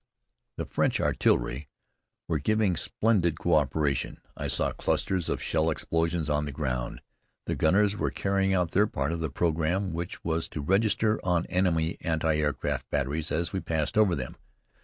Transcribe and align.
The 0.57 0.65
French 0.65 0.99
artillery 0.99 1.69
were 2.27 2.39
giving 2.39 2.75
splendid 2.75 3.35
coöperation. 3.35 4.17
I 4.35 4.47
saw 4.47 4.71
clusters 4.71 5.29
of 5.29 5.43
shell 5.43 5.69
explosions 5.69 6.27
on 6.27 6.45
the 6.45 6.51
ground. 6.51 7.01
The 7.45 7.53
gunners 7.55 7.95
were 7.95 8.09
carrying 8.09 8.51
out 8.51 8.71
their 8.71 8.87
part 8.87 9.11
of 9.11 9.19
the 9.19 9.29
programme, 9.29 9.93
which 9.93 10.23
was 10.23 10.47
to 10.47 10.61
register 10.61 11.23
on 11.23 11.45
enemy 11.49 11.97
anti 12.01 12.37
aircraft 12.37 12.89
batteries 12.89 13.31
as 13.31 13.53
we 13.53 13.59
passed 13.59 13.95
over 13.95 14.15
them. 14.15 14.37